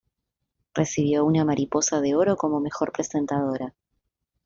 Recibió 0.73 1.23
una 1.23 1.45
Mariposa 1.45 2.01
de 2.01 2.15
Oro 2.15 2.35
como 2.35 2.59
Mejor 2.59 2.91
Presentadora. 2.91 3.75